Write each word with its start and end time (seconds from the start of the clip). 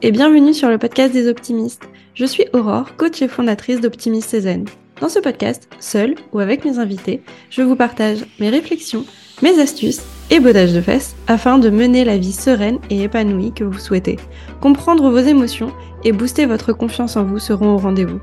et 0.00 0.12
bienvenue 0.12 0.54
sur 0.54 0.68
le 0.68 0.78
podcast 0.78 1.12
des 1.12 1.28
optimistes. 1.28 1.88
Je 2.14 2.24
suis 2.24 2.44
Aurore, 2.52 2.96
coach 2.96 3.20
et 3.20 3.28
fondatrice 3.28 3.80
d'Optimiste 3.80 4.30
Cézanne. 4.30 4.66
Dans 5.00 5.08
ce 5.08 5.18
podcast, 5.18 5.68
seul 5.80 6.14
ou 6.32 6.38
avec 6.38 6.64
mes 6.64 6.78
invités, 6.78 7.22
je 7.50 7.62
vous 7.62 7.74
partage 7.74 8.24
mes 8.38 8.48
réflexions, 8.48 9.04
mes 9.42 9.58
astuces 9.60 10.02
et 10.30 10.38
bodages 10.38 10.72
de 10.72 10.80
fesses 10.80 11.16
afin 11.26 11.58
de 11.58 11.70
mener 11.70 12.04
la 12.04 12.16
vie 12.16 12.32
sereine 12.32 12.78
et 12.90 13.02
épanouie 13.02 13.52
que 13.52 13.64
vous 13.64 13.78
souhaitez. 13.78 14.18
Comprendre 14.60 15.10
vos 15.10 15.18
émotions 15.18 15.72
et 16.04 16.12
booster 16.12 16.46
votre 16.46 16.72
confiance 16.72 17.16
en 17.16 17.24
vous 17.24 17.40
seront 17.40 17.74
au 17.74 17.78
rendez-vous. 17.78 18.20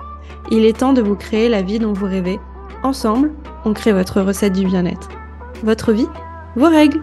Il 0.51 0.63
est 0.63 0.79
temps 0.79 0.93
de 0.93 1.01
vous 1.01 1.15
créer 1.15 1.49
la 1.49 1.61
vie 1.61 1.79
dont 1.79 1.93
vous 1.93 2.05
rêvez. 2.05 2.39
Ensemble, 2.83 3.33
on 3.65 3.73
crée 3.73 3.91
votre 3.91 4.21
recette 4.21 4.53
du 4.53 4.65
bien-être. 4.65 5.09
Votre 5.63 5.91
vie, 5.91 6.07
vos 6.55 6.69
règles. 6.69 7.01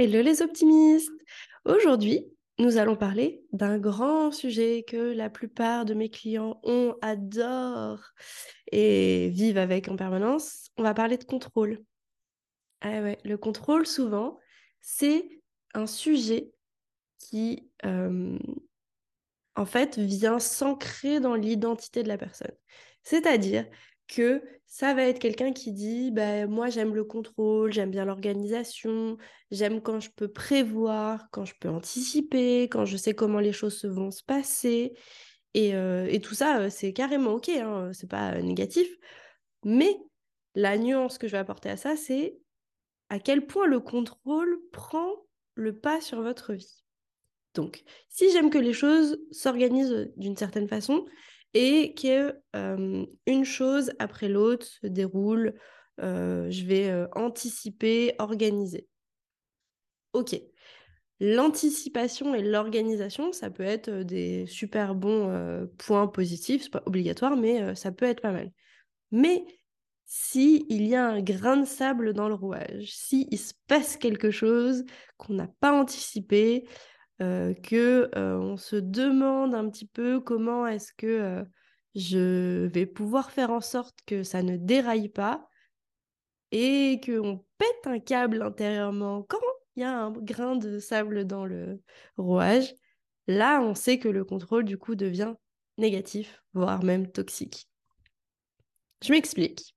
Hello 0.00 0.22
les 0.22 0.40
optimistes 0.40 1.12
Aujourd'hui, 1.66 2.24
nous 2.58 2.78
allons 2.78 2.96
parler 2.96 3.44
d'un 3.52 3.78
grand 3.78 4.32
sujet 4.32 4.82
que 4.88 4.96
la 4.96 5.28
plupart 5.28 5.84
de 5.84 5.92
mes 5.92 6.08
clients 6.08 6.58
ont, 6.62 6.94
adorent 7.02 8.14
et 8.72 9.28
vivent 9.28 9.58
avec 9.58 9.88
en 9.88 9.96
permanence. 9.96 10.70
On 10.78 10.84
va 10.84 10.94
parler 10.94 11.18
de 11.18 11.24
contrôle. 11.24 11.84
Ah 12.80 13.02
ouais, 13.02 13.18
le 13.24 13.36
contrôle, 13.36 13.86
souvent, 13.86 14.38
c'est 14.80 15.42
un 15.74 15.86
sujet 15.86 16.50
qui, 17.18 17.70
euh, 17.84 18.38
en 19.54 19.66
fait, 19.66 19.98
vient 19.98 20.38
s'ancrer 20.38 21.20
dans 21.20 21.34
l'identité 21.34 22.02
de 22.02 22.08
la 22.08 22.16
personne. 22.16 22.56
C'est-à-dire 23.02 23.66
que 24.10 24.42
ça 24.66 24.92
va 24.92 25.04
être 25.04 25.18
quelqu'un 25.18 25.52
qui 25.52 25.72
dit 25.72 26.10
bah, 26.10 26.46
Moi, 26.46 26.68
j'aime 26.68 26.94
le 26.94 27.04
contrôle, 27.04 27.72
j'aime 27.72 27.90
bien 27.90 28.04
l'organisation, 28.04 29.16
j'aime 29.50 29.80
quand 29.80 30.00
je 30.00 30.10
peux 30.10 30.28
prévoir, 30.28 31.28
quand 31.30 31.44
je 31.44 31.54
peux 31.58 31.68
anticiper, 31.68 32.64
quand 32.64 32.84
je 32.84 32.96
sais 32.96 33.14
comment 33.14 33.40
les 33.40 33.52
choses 33.52 33.84
vont 33.84 34.10
se 34.10 34.22
passer. 34.22 34.94
Et, 35.54 35.74
euh, 35.74 36.06
et 36.08 36.20
tout 36.20 36.34
ça, 36.34 36.60
euh, 36.60 36.70
c'est 36.70 36.92
carrément 36.92 37.32
OK, 37.32 37.48
hein, 37.48 37.90
c'est 37.92 38.10
pas 38.10 38.34
euh, 38.34 38.42
négatif. 38.42 38.88
Mais 39.64 39.96
la 40.54 40.76
nuance 40.78 41.18
que 41.18 41.26
je 41.26 41.32
vais 41.32 41.38
apporter 41.38 41.70
à 41.70 41.76
ça, 41.76 41.96
c'est 41.96 42.38
à 43.08 43.18
quel 43.18 43.46
point 43.46 43.66
le 43.66 43.80
contrôle 43.80 44.60
prend 44.72 45.10
le 45.54 45.78
pas 45.78 46.00
sur 46.00 46.22
votre 46.22 46.52
vie. 46.54 46.84
Donc, 47.54 47.82
si 48.08 48.30
j'aime 48.32 48.50
que 48.50 48.58
les 48.58 48.72
choses 48.72 49.18
s'organisent 49.32 50.12
d'une 50.16 50.36
certaine 50.36 50.68
façon, 50.68 51.04
et 51.54 51.94
que 51.94 52.40
une 53.26 53.44
chose 53.44 53.92
après 53.98 54.28
l'autre 54.28 54.66
se 54.66 54.86
déroule. 54.86 55.54
je 55.98 56.64
vais 56.64 57.06
anticiper, 57.14 58.14
organiser. 58.18 58.86
Ok. 60.12 60.40
L'anticipation 61.22 62.34
et 62.34 62.42
l'organisation, 62.42 63.32
ça 63.32 63.50
peut 63.50 63.62
être 63.62 63.90
des 63.90 64.46
super 64.46 64.94
bons 64.94 65.68
points 65.76 66.06
positifs, 66.06 66.62
c'est 66.62 66.70
pas 66.70 66.82
obligatoire, 66.86 67.36
mais 67.36 67.74
ça 67.74 67.92
peut 67.92 68.06
être 68.06 68.22
pas 68.22 68.32
mal. 68.32 68.50
Mais 69.10 69.44
si 70.06 70.64
il 70.68 70.86
y 70.86 70.94
a 70.94 71.06
un 71.06 71.20
grain 71.20 71.58
de 71.58 71.66
sable 71.66 72.14
dans 72.14 72.28
le 72.28 72.34
rouage, 72.34 72.86
si 72.86 73.28
il 73.30 73.38
se 73.38 73.52
passe 73.66 73.96
quelque 73.96 74.30
chose 74.30 74.84
qu'on 75.18 75.34
n'a 75.34 75.48
pas 75.60 75.72
anticipé, 75.72 76.66
euh, 77.20 77.52
que 77.52 78.10
euh, 78.16 78.38
on 78.38 78.56
se 78.56 78.76
demande 78.76 79.54
un 79.54 79.68
petit 79.68 79.86
peu 79.86 80.20
comment 80.20 80.66
est-ce 80.66 80.94
que 80.94 81.06
euh, 81.06 81.44
je 81.94 82.66
vais 82.66 82.86
pouvoir 82.86 83.30
faire 83.30 83.50
en 83.50 83.60
sorte 83.60 83.98
que 84.06 84.22
ça 84.22 84.42
ne 84.42 84.56
déraille 84.56 85.10
pas 85.10 85.46
et 86.50 86.98
qu'on 87.04 87.44
pète 87.58 87.86
un 87.86 87.98
câble 87.98 88.42
intérieurement 88.42 89.22
quand 89.22 89.38
il 89.76 89.80
y 89.80 89.84
a 89.84 89.98
un 89.98 90.12
grain 90.12 90.56
de 90.56 90.78
sable 90.78 91.26
dans 91.26 91.44
le 91.44 91.82
rouage. 92.16 92.74
Là, 93.26 93.60
on 93.60 93.74
sait 93.74 93.98
que 93.98 94.08
le 94.08 94.24
contrôle 94.24 94.64
du 94.64 94.78
coup 94.78 94.94
devient 94.94 95.34
négatif, 95.76 96.42
voire 96.54 96.82
même 96.82 97.10
toxique. 97.12 97.68
Je 99.04 99.12
m'explique. 99.12 99.76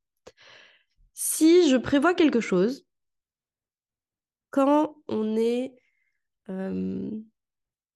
Si 1.14 1.70
je 1.70 1.76
prévois 1.76 2.14
quelque 2.14 2.40
chose, 2.40 2.86
quand 4.50 4.96
on 5.08 5.36
est 5.36 5.74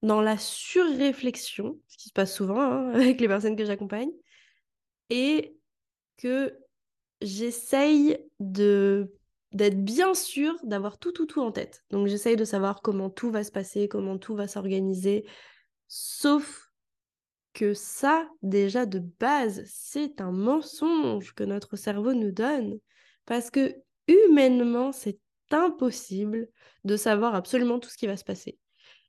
dans 0.02 0.22
la 0.22 0.38
surréflexion, 0.38 1.80
ce 1.88 1.97
qui 1.97 2.09
se 2.09 2.13
passe 2.13 2.34
souvent 2.34 2.62
hein, 2.62 2.90
avec 2.94 3.19
les 3.19 3.28
personnes 3.28 3.56
que 3.56 3.66
j'accompagne, 3.66 4.12
et 5.09 5.58
que 6.18 6.58
j'essaye 7.22 8.18
de 8.40 9.13
d'être 9.53 9.81
bien 9.81 10.13
sûre 10.13 10.56
d'avoir 10.63 11.00
tout, 11.00 11.13
tout, 11.13 11.25
tout 11.25 11.41
en 11.41 11.53
tête. 11.53 11.84
Donc 11.90 12.08
j'essaye 12.08 12.35
de 12.35 12.44
savoir 12.44 12.81
comment 12.81 13.09
tout 13.09 13.31
va 13.31 13.46
se 13.46 13.52
passer, 13.52 13.88
comment 13.88 14.18
tout 14.18 14.35
va 14.35 14.47
s'organiser, 14.47 15.25
sauf 15.88 16.69
que 17.53 17.74
ça, 17.74 18.29
déjà 18.44 18.85
de 18.85 19.00
base, 19.00 19.64
c'est 19.66 20.22
un 20.22 20.31
mensonge 20.31 21.34
que 21.34 21.44
notre 21.44 21.75
cerveau 21.75 22.14
nous 22.14 22.31
donne, 22.31 22.78
parce 23.25 23.50
que 23.50 23.75
humainement, 24.08 24.91
c'est 24.91 25.19
impossible 25.52 26.50
de 26.84 26.97
savoir 26.97 27.34
absolument 27.34 27.79
tout 27.79 27.90
ce 27.90 27.97
qui 27.97 28.06
va 28.06 28.18
se 28.18 28.25
passer. 28.25 28.59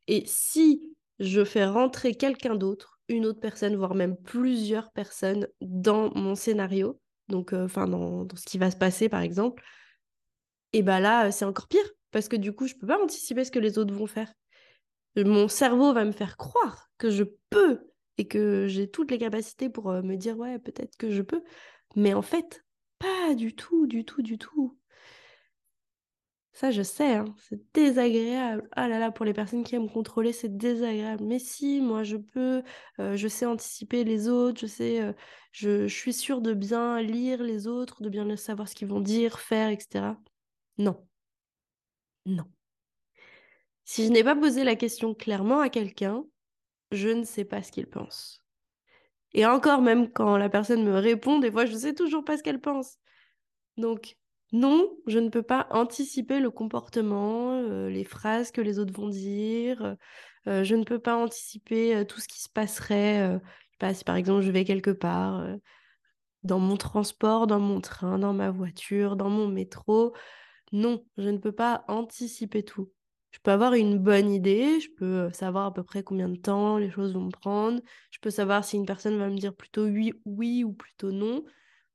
Et 0.08 0.24
si 0.26 0.82
je 1.20 1.44
fais 1.44 1.66
rentrer 1.66 2.14
quelqu'un 2.14 2.56
d'autre, 2.56 2.98
une 3.08 3.26
autre 3.26 3.40
personne, 3.40 3.76
voire 3.76 3.94
même 3.94 4.16
plusieurs 4.16 4.90
personnes 4.90 5.46
dans 5.60 6.12
mon 6.14 6.34
scénario, 6.34 7.00
donc 7.28 7.52
euh, 7.52 7.66
enfin 7.66 7.86
dans, 7.86 8.26
ce 8.34 8.44
qui 8.44 8.58
va 8.58 8.70
se 8.70 8.76
passer 8.76 9.08
par 9.08 9.20
exemple, 9.20 9.62
et 10.72 10.82
bien 10.82 11.00
là 11.00 11.26
euh, 11.26 11.30
c'est 11.30 11.44
encore 11.44 11.68
pire 11.68 11.84
parce 12.10 12.28
que 12.28 12.36
du 12.36 12.52
coup 12.52 12.66
je 12.66 12.74
peux 12.74 12.86
pas 12.86 13.02
anticiper 13.02 13.44
ce 13.44 13.50
que 13.50 13.58
les 13.58 13.78
autres 13.78 13.94
vont 13.94 14.06
faire. 14.06 14.32
Mon 15.16 15.48
cerveau 15.48 15.92
va 15.92 16.04
me 16.04 16.12
faire 16.12 16.36
croire 16.36 16.90
que 16.96 17.10
je 17.10 17.24
peux 17.50 17.90
et 18.18 18.28
que 18.28 18.66
j'ai 18.68 18.90
toutes 18.90 19.10
les 19.10 19.18
capacités 19.18 19.68
pour 19.68 19.90
euh, 19.90 20.02
me 20.02 20.16
dire 20.16 20.38
ouais 20.38 20.58
peut-être 20.58 20.96
que 20.96 21.10
je 21.10 21.22
peux, 21.22 21.42
mais 21.96 22.14
en 22.14 22.22
fait 22.22 22.64
pas 22.98 23.34
du 23.34 23.54
tout, 23.54 23.86
du 23.86 24.04
tout, 24.04 24.22
du 24.22 24.38
tout. 24.38 24.76
Ça, 26.58 26.72
je 26.72 26.82
sais, 26.82 27.14
hein, 27.14 27.24
c'est 27.38 27.60
désagréable. 27.72 28.68
Ah 28.72 28.88
là 28.88 28.98
là, 28.98 29.12
pour 29.12 29.24
les 29.24 29.32
personnes 29.32 29.62
qui 29.62 29.76
aiment 29.76 29.88
contrôler, 29.88 30.32
c'est 30.32 30.56
désagréable. 30.56 31.22
Mais 31.22 31.38
si, 31.38 31.80
moi, 31.80 32.02
je 32.02 32.16
peux, 32.16 32.64
euh, 32.98 33.14
je 33.16 33.28
sais 33.28 33.46
anticiper 33.46 34.02
les 34.02 34.28
autres, 34.28 34.62
je 34.62 34.66
sais, 34.66 35.00
euh, 35.00 35.12
je, 35.52 35.86
suis 35.86 36.12
sûre 36.12 36.40
de 36.40 36.54
bien 36.54 37.00
lire 37.00 37.44
les 37.44 37.68
autres, 37.68 38.02
de 38.02 38.08
bien 38.08 38.34
savoir 38.34 38.68
ce 38.68 38.74
qu'ils 38.74 38.88
vont 38.88 39.00
dire, 39.00 39.38
faire, 39.38 39.68
etc. 39.68 40.16
Non. 40.78 41.06
Non. 42.26 42.44
Si 43.84 44.04
je 44.04 44.10
n'ai 44.10 44.24
pas 44.24 44.34
posé 44.34 44.64
la 44.64 44.74
question 44.74 45.14
clairement 45.14 45.60
à 45.60 45.68
quelqu'un, 45.68 46.24
je 46.90 47.10
ne 47.10 47.22
sais 47.22 47.44
pas 47.44 47.62
ce 47.62 47.70
qu'il 47.70 47.86
pense. 47.86 48.42
Et 49.32 49.46
encore, 49.46 49.80
même 49.80 50.10
quand 50.10 50.36
la 50.36 50.48
personne 50.48 50.82
me 50.82 50.98
répond, 50.98 51.38
des 51.38 51.52
fois, 51.52 51.66
je 51.66 51.74
ne 51.74 51.78
sais 51.78 51.94
toujours 51.94 52.24
pas 52.24 52.36
ce 52.36 52.42
qu'elle 52.42 52.60
pense. 52.60 52.98
Donc, 53.76 54.16
non, 54.52 54.96
je 55.06 55.18
ne 55.18 55.28
peux 55.28 55.42
pas 55.42 55.66
anticiper 55.70 56.40
le 56.40 56.50
comportement, 56.50 57.52
euh, 57.54 57.90
les 57.90 58.04
phrases 58.04 58.50
que 58.50 58.60
les 58.62 58.78
autres 58.78 58.94
vont 58.94 59.08
dire. 59.08 59.96
Euh, 60.46 60.64
je 60.64 60.74
ne 60.74 60.84
peux 60.84 60.98
pas 60.98 61.16
anticiper 61.16 61.94
euh, 61.96 62.04
tout 62.04 62.20
ce 62.20 62.28
qui 62.28 62.40
se 62.40 62.48
passerait. 62.48 63.18
je 63.32 63.38
sais 63.38 63.76
pas, 63.78 63.94
si 63.94 64.04
par 64.04 64.16
exemple 64.16 64.42
je 64.42 64.50
vais 64.50 64.64
quelque 64.64 64.90
part, 64.90 65.46
dans 66.42 66.58
mon 66.58 66.76
transport, 66.76 67.46
dans 67.46 67.60
mon 67.60 67.80
train, 67.80 68.18
dans 68.18 68.32
ma 68.32 68.50
voiture, 68.50 69.16
dans 69.16 69.30
mon 69.30 69.48
métro. 69.48 70.14
Non, 70.72 71.04
je 71.18 71.28
ne 71.28 71.38
peux 71.38 71.52
pas 71.52 71.84
anticiper 71.88 72.64
tout. 72.64 72.90
Je 73.30 73.40
peux 73.40 73.50
avoir 73.50 73.74
une 73.74 73.98
bonne 73.98 74.30
idée, 74.32 74.80
je 74.80 74.88
peux 74.96 75.30
savoir 75.32 75.66
à 75.66 75.74
peu 75.74 75.82
près 75.84 76.02
combien 76.02 76.28
de 76.28 76.36
temps 76.36 76.78
les 76.78 76.90
choses 76.90 77.12
vont 77.14 77.26
me 77.26 77.30
prendre, 77.30 77.80
je 78.10 78.18
peux 78.20 78.30
savoir 78.30 78.64
si 78.64 78.76
une 78.76 78.86
personne 78.86 79.18
va 79.18 79.28
me 79.28 79.36
dire 79.38 79.54
plutôt 79.54 79.84
oui, 79.84 80.14
oui 80.24 80.64
ou 80.64 80.72
plutôt 80.72 81.12
non, 81.12 81.44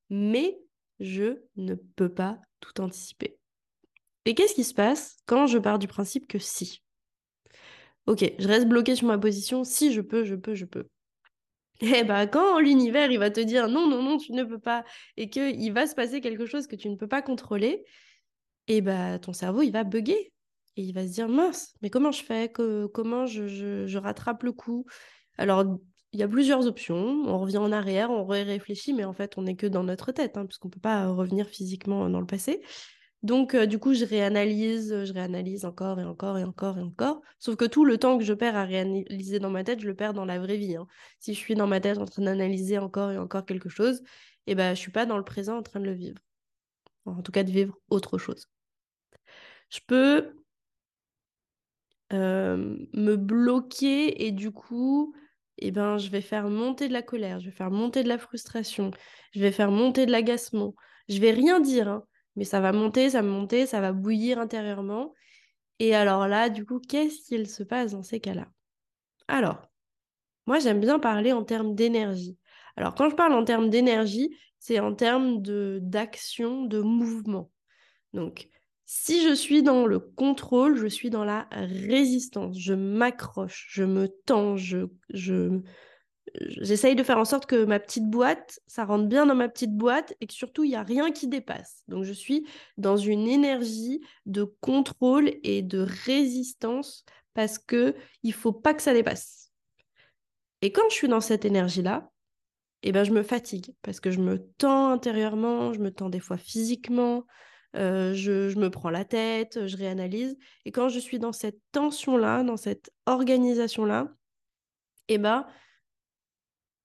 mais 0.09 0.62
je 0.99 1.41
ne 1.55 1.75
peux 1.75 2.13
pas 2.13 2.39
tout 2.59 2.81
anticiper. 2.81 3.37
Et 4.25 4.35
qu'est-ce 4.35 4.53
qui 4.53 4.63
se 4.63 4.73
passe 4.73 5.17
quand 5.25 5.47
je 5.47 5.57
pars 5.57 5.79
du 5.79 5.87
principe 5.87 6.27
que 6.27 6.39
si? 6.39 6.83
Ok, 8.05 8.23
je 8.37 8.47
reste 8.47 8.67
bloqué 8.67 8.95
sur 8.95 9.07
ma 9.07 9.17
position, 9.17 9.63
si 9.63 9.93
je 9.93 10.01
peux, 10.01 10.23
je 10.23 10.35
peux, 10.35 10.55
je 10.55 10.65
peux. 10.65 10.87
Eh 11.81 12.03
ben, 12.03 12.27
quand 12.27 12.59
l'univers, 12.59 13.11
il 13.11 13.19
va 13.19 13.29
te 13.29 13.39
dire 13.39 13.67
non, 13.67 13.87
non, 13.89 14.01
non, 14.01 14.17
tu 14.17 14.31
ne 14.31 14.43
peux 14.43 14.59
pas, 14.59 14.85
et 15.17 15.29
qu'il 15.29 15.73
va 15.73 15.87
se 15.87 15.95
passer 15.95 16.21
quelque 16.21 16.45
chose 16.45 16.67
que 16.67 16.75
tu 16.75 16.89
ne 16.89 16.95
peux 16.95 17.07
pas 17.07 17.21
contrôler, 17.21 17.83
et 18.67 18.77
eh 18.77 18.81
ben, 18.81 19.19
ton 19.19 19.33
cerveau, 19.33 19.61
il 19.61 19.71
va 19.71 19.83
bugger. 19.83 20.31
Et 20.75 20.81
il 20.81 20.93
va 20.93 21.05
se 21.05 21.11
dire, 21.11 21.29
mince, 21.29 21.75
mais 21.81 21.89
comment 21.89 22.11
je 22.11 22.23
fais? 22.23 22.51
Comment 22.51 23.25
je 23.27 23.97
rattrape 23.97 24.43
le 24.43 24.53
coup? 24.53 24.85
Alors, 25.37 25.77
il 26.13 26.19
y 26.19 26.23
a 26.23 26.27
plusieurs 26.27 26.67
options. 26.67 27.23
On 27.25 27.39
revient 27.39 27.57
en 27.57 27.71
arrière, 27.71 28.11
on 28.11 28.25
réfléchit, 28.25 28.93
mais 28.93 29.03
en 29.03 29.13
fait, 29.13 29.37
on 29.37 29.43
n'est 29.43 29.55
que 29.55 29.67
dans 29.67 29.83
notre 29.83 30.11
tête, 30.11 30.37
hein, 30.37 30.45
puisqu'on 30.45 30.69
ne 30.69 30.73
peut 30.73 30.79
pas 30.79 31.07
revenir 31.07 31.47
physiquement 31.47 32.09
dans 32.09 32.19
le 32.19 32.27
passé. 32.27 32.61
Donc, 33.23 33.55
euh, 33.55 33.65
du 33.65 33.79
coup, 33.79 33.93
je 33.93 34.05
réanalyse, 34.05 35.05
je 35.05 35.13
réanalyse 35.13 35.65
encore 35.65 35.99
et 35.99 36.03
encore 36.03 36.37
et 36.37 36.43
encore 36.43 36.77
et 36.77 36.81
encore. 36.81 37.21
Sauf 37.39 37.55
que 37.55 37.65
tout 37.65 37.85
le 37.85 37.97
temps 37.97 38.17
que 38.17 38.23
je 38.23 38.33
perds 38.33 38.55
à 38.55 38.65
réanalyser 38.65 39.39
dans 39.39 39.49
ma 39.49 39.63
tête, 39.63 39.79
je 39.79 39.87
le 39.87 39.95
perds 39.95 40.13
dans 40.13 40.25
la 40.25 40.39
vraie 40.39 40.57
vie. 40.57 40.75
Hein. 40.75 40.87
Si 41.19 41.33
je 41.33 41.39
suis 41.39 41.55
dans 41.55 41.67
ma 41.67 41.79
tête 41.79 41.97
en 41.97 42.05
train 42.05 42.21
d'analyser 42.23 42.77
encore 42.77 43.11
et 43.11 43.17
encore 43.17 43.45
quelque 43.45 43.69
chose, 43.69 44.03
eh 44.47 44.55
ben, 44.55 44.75
je 44.75 44.79
suis 44.79 44.91
pas 44.91 45.05
dans 45.05 45.17
le 45.17 45.23
présent 45.23 45.57
en 45.57 45.63
train 45.63 45.79
de 45.79 45.85
le 45.85 45.93
vivre. 45.93 46.19
en 47.05 47.21
tout 47.21 47.31
cas 47.31 47.43
de 47.43 47.51
vivre 47.51 47.77
autre 47.89 48.17
chose. 48.17 48.47
Je 49.69 49.79
peux 49.87 50.35
euh, 52.11 52.77
me 52.93 53.15
bloquer 53.15 54.25
et 54.25 54.31
du 54.31 54.51
coup, 54.51 55.15
eh 55.65 55.71
ben, 55.71 55.97
je 55.97 56.09
vais 56.09 56.21
faire 56.21 56.49
monter 56.49 56.87
de 56.87 56.93
la 56.93 57.01
colère, 57.01 57.39
je 57.39 57.45
vais 57.45 57.55
faire 57.55 57.71
monter 57.71 58.03
de 58.03 58.09
la 58.09 58.17
frustration, 58.17 58.91
je 59.33 59.39
vais 59.39 59.51
faire 59.51 59.71
monter 59.71 60.05
de 60.05 60.11
l'agacement. 60.11 60.75
Je 61.09 61.19
vais 61.19 61.31
rien 61.31 61.59
dire, 61.59 61.87
hein, 61.87 62.03
mais 62.35 62.43
ça 62.43 62.59
va 62.59 62.71
monter, 62.71 63.09
ça 63.11 63.21
va 63.21 63.27
monter, 63.27 63.65
ça 63.65 63.81
va 63.81 63.93
bouillir 63.93 64.39
intérieurement. 64.39 65.13
Et 65.79 65.95
alors 65.95 66.27
là, 66.27 66.49
du 66.49 66.65
coup, 66.65 66.79
qu'est-ce 66.79 67.27
qu'il 67.27 67.49
se 67.49 67.63
passe 67.63 67.91
dans 67.93 68.03
ces 68.03 68.19
cas-là? 68.19 68.47
Alors, 69.27 69.61
moi, 70.45 70.59
j'aime 70.59 70.79
bien 70.79 70.99
parler 70.99 71.31
en 71.31 71.43
termes 71.43 71.75
d'énergie. 71.75 72.37
Alors, 72.75 72.95
quand 72.95 73.09
je 73.09 73.15
parle 73.15 73.33
en 73.33 73.45
termes 73.45 73.69
d'énergie, 73.69 74.35
c'est 74.59 74.79
en 74.79 74.93
termes 74.93 75.41
de 75.41 75.79
d'action, 75.81 76.65
de 76.65 76.81
mouvement. 76.81 77.51
Donc, 78.13 78.49
si 78.95 79.23
je 79.23 79.33
suis 79.33 79.63
dans 79.63 79.87
le 79.87 79.97
contrôle, 79.99 80.77
je 80.77 80.85
suis 80.85 81.09
dans 81.09 81.25
la 81.25 81.47
résistance. 81.51 82.59
Je 82.59 82.75
m'accroche, 82.75 83.65
je 83.71 83.83
me 83.83 84.07
tends, 84.07 84.55
je, 84.55 84.85
j'essaye 86.35 86.95
de 86.95 87.01
faire 87.01 87.17
en 87.17 87.25
sorte 87.25 87.47
que 87.47 87.65
ma 87.65 87.79
petite 87.79 88.07
boîte, 88.07 88.59
ça 88.67 88.85
rentre 88.85 89.07
bien 89.07 89.25
dans 89.25 89.33
ma 89.33 89.49
petite 89.49 89.75
boîte 89.75 90.15
et 90.21 90.27
que 90.27 90.33
surtout, 90.33 90.63
il 90.63 90.69
n'y 90.69 90.75
a 90.75 90.83
rien 90.83 91.11
qui 91.11 91.27
dépasse. 91.27 91.81
Donc, 91.87 92.03
je 92.03 92.13
suis 92.13 92.45
dans 92.77 92.95
une 92.95 93.27
énergie 93.27 93.99
de 94.27 94.43
contrôle 94.61 95.31
et 95.41 95.63
de 95.63 95.79
résistance 96.05 97.03
parce 97.33 97.57
que 97.57 97.95
il 98.21 98.31
faut 98.31 98.53
pas 98.53 98.75
que 98.75 98.83
ça 98.83 98.93
dépasse. 98.93 99.51
Et 100.61 100.71
quand 100.71 100.87
je 100.89 100.95
suis 100.95 101.07
dans 101.07 101.19
cette 101.19 101.45
énergie-là, 101.45 102.11
eh 102.83 102.91
ben, 102.91 103.03
je 103.03 103.11
me 103.11 103.23
fatigue 103.23 103.73
parce 103.81 103.99
que 103.99 104.11
je 104.11 104.19
me 104.19 104.45
tends 104.59 104.91
intérieurement, 104.91 105.73
je 105.73 105.79
me 105.79 105.91
tends 105.91 106.09
des 106.09 106.19
fois 106.19 106.37
physiquement, 106.37 107.25
euh, 107.75 108.13
je, 108.13 108.57
me 108.57 108.69
prends 108.69 108.89
la 108.89 109.05
tête, 109.05 109.67
je 109.67 109.77
réanalyse. 109.77 110.37
Et 110.65 110.71
quand 110.71 110.89
je 110.89 110.99
suis 110.99 111.19
dans 111.19 111.33
cette 111.33 111.59
tension-là, 111.71 112.43
dans 112.43 112.57
cette 112.57 112.91
organisation-là, 113.05 114.09
eh 115.07 115.17
ben, 115.17 115.47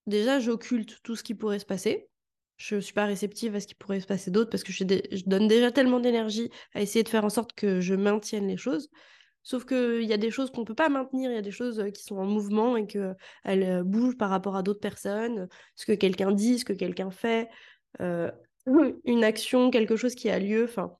déjà, 0.07 0.39
j'occulte 0.39 1.01
tout 1.03 1.15
ce 1.15 1.23
qui 1.23 1.35
pourrait 1.35 1.59
se 1.59 1.65
passer. 1.65 2.09
Je 2.57 2.75
ne 2.75 2.81
suis 2.81 2.93
pas 2.93 3.05
réceptive 3.05 3.55
à 3.55 3.59
ce 3.61 3.67
qui 3.67 3.75
pourrait 3.75 4.01
se 4.01 4.07
passer 4.07 4.31
d'autre 4.31 4.49
parce 4.49 4.63
que 4.63 4.73
je, 4.73 4.83
donne 4.83 5.47
déjà 5.47 5.71
tellement 5.71 5.99
d'énergie 5.99 6.49
à 6.73 6.81
essayer 6.81 7.03
de 7.03 7.09
faire 7.09 7.23
en 7.23 7.29
sorte 7.29 7.53
que 7.53 7.79
je 7.79 7.95
maintienne 7.95 8.47
les 8.47 8.57
choses. 8.57 8.89
Sauf 9.43 9.65
qu'il 9.65 10.03
y 10.03 10.11
a 10.11 10.17
des 10.17 10.31
choses 10.31 10.51
qu'on 10.51 10.61
ne 10.61 10.65
peut 10.65 10.75
pas 10.75 10.89
maintenir, 10.89 11.31
il 11.31 11.35
y 11.35 11.37
a 11.37 11.41
des 11.41 11.51
choses 11.51 11.81
qui 11.93 12.03
sont 12.03 12.17
en 12.17 12.25
mouvement 12.25 12.75
et 12.75 12.85
qu'elles 12.85 13.15
euh, 13.45 13.83
bougent 13.83 14.17
par 14.17 14.29
rapport 14.29 14.57
à 14.57 14.63
d'autres 14.63 14.81
personnes, 14.81 15.47
ce 15.75 15.85
que 15.85 15.93
quelqu'un 15.93 16.33
dit, 16.33 16.59
ce 16.59 16.65
que 16.65 16.73
quelqu'un 16.73 17.09
fait, 17.09 17.49
euh, 18.01 18.29
une 19.05 19.23
action, 19.23 19.71
quelque 19.71 19.95
chose 19.95 20.15
qui 20.15 20.29
a 20.29 20.39
lieu, 20.39 20.65
enfin, 20.65 20.97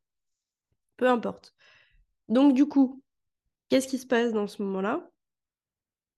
peu 0.97 1.07
importe. 1.07 1.53
Donc 2.27 2.53
du 2.53 2.65
coup, 2.67 3.03
qu'est-ce 3.69 3.87
qui 3.87 3.97
se 3.97 4.07
passe 4.07 4.33
dans 4.33 4.47
ce 4.47 4.61
moment-là? 4.63 5.09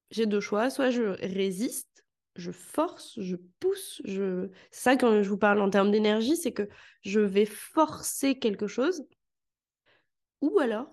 J'ai 0.10 0.26
deux 0.26 0.42
choix, 0.42 0.70
soit 0.70 0.90
je 0.90 1.04
résiste, 1.04 2.04
je 2.36 2.52
force, 2.52 3.20
je 3.20 3.36
pousse, 3.60 4.02
je... 4.06 4.50
ça 4.72 4.96
quand 4.98 5.24
je 5.24 5.30
vous 5.30 5.38
parle 5.38 5.62
en 5.62 5.70
termes 5.70 5.92
d'énergie, 5.92 6.36
c'est 6.36 6.52
que 6.52 6.68
je 7.02 7.20
vais 7.20 7.46
forcer 7.46 8.38
quelque 8.40 8.68
chose, 8.68 9.06
ou 10.42 10.60
alors 10.60 10.88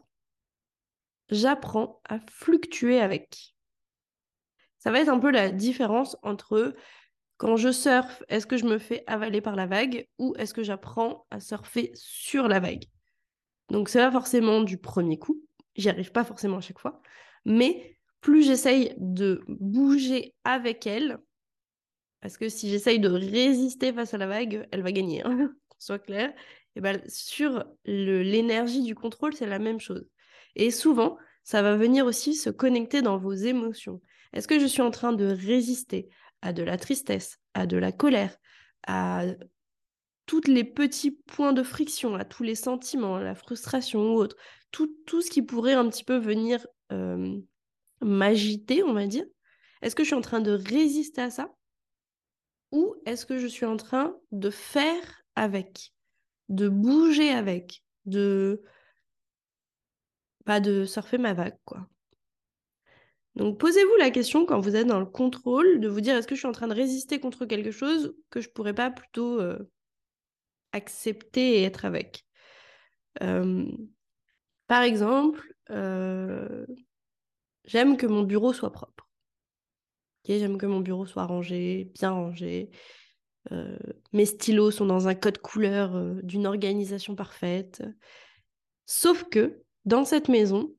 j'apprends 1.30 2.00
à 2.04 2.18
fluctuer 2.30 3.00
avec. 3.00 3.54
Ça 4.78 4.92
va 4.92 5.00
être 5.00 5.08
un 5.08 5.18
peu 5.18 5.30
la 5.30 5.50
différence 5.50 6.16
entre 6.22 6.74
quand 7.38 7.56
je 7.56 7.72
surfe, 7.72 8.22
est-ce 8.28 8.46
que 8.46 8.56
je 8.56 8.66
me 8.66 8.78
fais 8.78 9.04
avaler 9.06 9.40
par 9.40 9.56
la 9.56 9.66
vague 9.66 10.06
ou 10.18 10.34
est-ce 10.38 10.52
que 10.52 10.62
j'apprends 10.62 11.26
à 11.30 11.40
surfer 11.40 11.92
sur 11.94 12.48
la 12.48 12.60
vague? 12.60 12.84
Donc 13.70 13.88
c'est 13.88 14.00
pas 14.00 14.12
forcément 14.12 14.62
du 14.62 14.78
premier 14.78 15.18
coup, 15.18 15.42
j'y 15.76 15.88
arrive 15.88 16.12
pas 16.12 16.24
forcément 16.24 16.58
à 16.58 16.60
chaque 16.60 16.78
fois, 16.78 17.00
mais 17.44 17.96
plus 18.20 18.42
j'essaye 18.42 18.94
de 18.98 19.42
bouger 19.48 20.34
avec 20.44 20.86
elle, 20.86 21.18
parce 22.20 22.36
que 22.36 22.48
si 22.48 22.68
j'essaye 22.68 22.98
de 22.98 23.08
résister 23.08 23.92
face 23.92 24.14
à 24.14 24.18
la 24.18 24.26
vague, 24.26 24.66
elle 24.72 24.82
va 24.82 24.92
gagner, 24.92 25.22
hein, 25.24 25.52
soit 25.78 25.98
clair. 25.98 26.32
Et 26.76 26.80
ben, 26.80 27.00
sur 27.08 27.64
l'énergie 27.84 28.82
du 28.82 28.94
contrôle, 28.94 29.34
c'est 29.34 29.46
la 29.46 29.58
même 29.58 29.80
chose. 29.80 30.08
Et 30.56 30.70
souvent, 30.70 31.16
ça 31.44 31.62
va 31.62 31.76
venir 31.76 32.06
aussi 32.06 32.34
se 32.34 32.50
connecter 32.50 33.02
dans 33.02 33.18
vos 33.18 33.32
émotions. 33.32 34.00
Est-ce 34.32 34.48
que 34.48 34.58
je 34.58 34.66
suis 34.66 34.82
en 34.82 34.90
train 34.90 35.12
de 35.12 35.26
résister? 35.26 36.08
À 36.42 36.52
de 36.52 36.62
la 36.62 36.76
tristesse, 36.76 37.38
à 37.54 37.66
de 37.66 37.76
la 37.76 37.92
colère, 37.92 38.36
à 38.86 39.24
tous 40.26 40.42
les 40.46 40.64
petits 40.64 41.10
points 41.10 41.52
de 41.52 41.62
friction, 41.62 42.14
à 42.14 42.24
tous 42.24 42.42
les 42.42 42.54
sentiments, 42.54 43.18
la 43.18 43.34
frustration 43.34 44.12
ou 44.12 44.18
autre, 44.18 44.36
tout, 44.70 44.94
tout 45.06 45.22
ce 45.22 45.30
qui 45.30 45.42
pourrait 45.42 45.72
un 45.72 45.88
petit 45.88 46.04
peu 46.04 46.16
venir 46.16 46.66
euh, 46.92 47.38
m'agiter, 48.00 48.82
on 48.82 48.92
va 48.92 49.06
dire. 49.06 49.24
Est-ce 49.82 49.94
que 49.94 50.02
je 50.02 50.08
suis 50.08 50.16
en 50.16 50.20
train 50.20 50.40
de 50.40 50.52
résister 50.52 51.22
à 51.22 51.30
ça? 51.30 51.54
Ou 52.72 52.94
est-ce 53.06 53.24
que 53.24 53.38
je 53.38 53.46
suis 53.46 53.64
en 53.64 53.76
train 53.76 54.14
de 54.32 54.50
faire 54.50 55.22
avec, 55.34 55.92
de 56.48 56.68
bouger 56.68 57.30
avec, 57.30 57.82
de 58.04 58.62
pas 60.44 60.60
de 60.60 60.84
surfer 60.84 61.18
ma 61.18 61.34
vague, 61.34 61.58
quoi. 61.64 61.86
Donc 63.38 63.56
posez-vous 63.58 63.94
la 64.00 64.10
question 64.10 64.44
quand 64.44 64.58
vous 64.58 64.74
êtes 64.74 64.88
dans 64.88 64.98
le 64.98 65.06
contrôle 65.06 65.78
de 65.78 65.86
vous 65.86 66.00
dire 66.00 66.16
est-ce 66.16 66.26
que 66.26 66.34
je 66.34 66.40
suis 66.40 66.48
en 66.48 66.52
train 66.52 66.66
de 66.66 66.74
résister 66.74 67.20
contre 67.20 67.46
quelque 67.46 67.70
chose 67.70 68.16
que 68.30 68.40
je 68.40 68.48
pourrais 68.48 68.74
pas 68.74 68.90
plutôt 68.90 69.40
euh, 69.40 69.70
accepter 70.72 71.60
et 71.60 71.62
être 71.62 71.84
avec? 71.84 72.24
Par 73.20 74.82
exemple, 74.82 75.54
j'aime 77.64 77.96
que 77.96 78.06
mon 78.06 78.22
bureau 78.22 78.52
soit 78.52 78.72
propre. 78.72 79.08
j'aime 80.26 80.58
que 80.58 80.66
mon 80.66 80.80
bureau 80.80 81.06
soit 81.06 81.24
rangé, 81.24 81.92
bien 81.94 82.10
rangé. 82.10 82.70
mes 84.12 84.26
stylos 84.26 84.72
sont 84.72 84.86
dans 84.86 85.06
un 85.06 85.14
code 85.14 85.38
couleur 85.38 85.96
d'une 86.24 86.46
organisation 86.46 87.14
parfaite. 87.14 87.84
Sauf 88.86 89.24
que 89.30 89.62
dans 89.84 90.04
cette 90.04 90.28
maison, 90.28 90.74